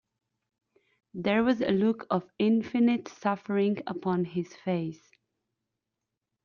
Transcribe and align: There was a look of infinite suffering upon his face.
There 1.13 1.43
was 1.43 1.61
a 1.61 1.69
look 1.69 2.07
of 2.09 2.27
infinite 2.39 3.07
suffering 3.07 3.83
upon 3.85 4.25
his 4.25 4.51
face. 4.55 5.11